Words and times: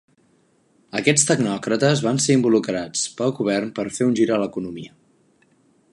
Aquests 0.99 1.25
tecnòcrates 1.31 2.01
van 2.07 2.21
ser 2.25 2.37
involucrats 2.39 3.03
pel 3.21 3.37
Govern 3.41 3.71
per 3.81 3.87
fer 3.99 4.11
un 4.11 4.19
gir 4.21 4.29
a 4.31 4.41
l'economia. 4.45 4.99